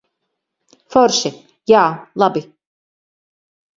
[0.95, 1.31] Forši.
[1.75, 1.83] Jā,
[2.25, 2.43] labi.